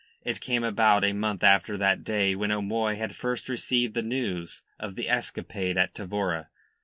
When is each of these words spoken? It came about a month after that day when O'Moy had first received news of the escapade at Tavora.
It 0.23 0.41
came 0.41 0.63
about 0.63 1.03
a 1.03 1.13
month 1.13 1.43
after 1.43 1.77
that 1.77 2.03
day 2.03 2.33
when 2.33 2.51
O'Moy 2.51 2.95
had 2.95 3.15
first 3.15 3.47
received 3.47 3.95
news 4.03 4.63
of 4.79 4.95
the 4.95 5.07
escapade 5.07 5.77
at 5.77 5.93
Tavora. 5.93 6.47